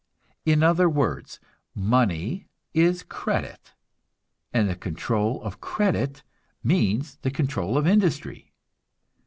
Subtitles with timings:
[0.45, 1.39] In other words,
[1.75, 3.73] money is credit;
[4.51, 6.23] and the control of credit
[6.63, 8.51] means the control of industry.